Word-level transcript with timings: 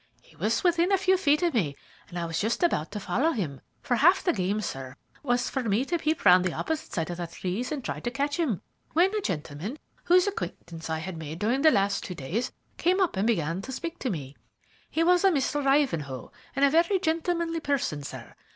He 0.23 0.35
was 0.35 0.63
within 0.63 0.91
a 0.91 0.97
few 0.97 1.15
feet 1.15 1.43
of 1.43 1.53
me, 1.53 1.75
and 2.09 2.17
I 2.17 2.25
was 2.25 2.39
just 2.39 2.63
about 2.63 2.91
to 2.93 2.99
follow 2.99 3.33
him 3.33 3.61
for 3.83 3.97
half 3.97 4.23
the 4.23 4.33
game, 4.33 4.59
sir, 4.59 4.95
was 5.21 5.47
for 5.47 5.61
me 5.61 5.85
to 5.85 5.99
peep 5.99 6.25
round 6.25 6.43
the 6.43 6.53
opposite 6.55 6.91
side 6.91 7.11
of 7.11 7.17
the 7.17 7.27
trees 7.27 7.71
and 7.71 7.83
try 7.85 7.99
to 7.99 8.09
catch 8.09 8.39
him 8.39 8.63
when 8.93 9.13
a 9.15 9.21
gentleman 9.21 9.77
whose 10.05 10.25
acquaintance 10.25 10.89
I 10.89 10.97
had 10.97 11.17
made 11.17 11.37
during 11.37 11.61
the 11.61 11.69
last 11.69 12.03
two 12.03 12.15
days 12.15 12.51
came 12.77 12.99
up 12.99 13.15
and 13.15 13.27
began 13.27 13.61
to 13.61 13.71
speak 13.71 13.99
to 13.99 14.09
me. 14.09 14.35
He 14.89 15.03
was 15.03 15.23
a 15.23 15.29
Mr. 15.29 15.63
Ivanhoe, 15.67 16.31
and 16.55 16.65
a 16.65 16.71
very 16.71 16.97
gentlemanly 16.97 17.59
person, 17.59 18.01
sir. 18.01 18.33